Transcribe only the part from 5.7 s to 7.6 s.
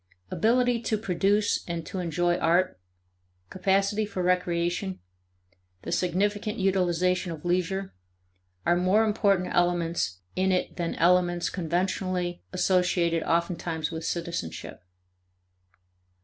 the significant utilization of